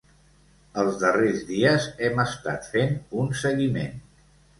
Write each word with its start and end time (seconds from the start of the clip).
Els 0.83 0.95
darrers 1.01 1.43
dies 1.49 1.85
hem 2.07 2.21
estat 2.23 2.65
fent 2.71 2.97
un 3.25 3.29
seguiment. 3.43 4.01